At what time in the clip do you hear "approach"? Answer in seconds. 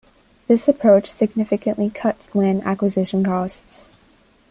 0.67-1.11